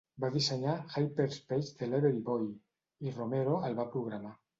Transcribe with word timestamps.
Va 0.21 0.29
dissenyar 0.35 0.71
"Hyperspace 0.93 1.73
Delivery 1.81 2.21
Boy!", 2.31 2.47
i 3.09 3.13
Romero 3.19 3.59
el 3.69 3.77
va 3.83 3.87
programar. 3.93 4.33